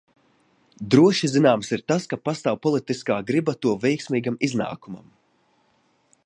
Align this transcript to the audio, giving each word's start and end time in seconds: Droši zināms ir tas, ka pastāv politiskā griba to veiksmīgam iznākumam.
Droši 0.93 1.27
zināms 1.33 1.69
ir 1.77 1.83
tas, 1.91 2.07
ka 2.13 2.19
pastāv 2.29 2.57
politiskā 2.63 3.19
griba 3.31 3.55
to 3.67 3.75
veiksmīgam 3.85 4.41
iznākumam. 4.49 5.07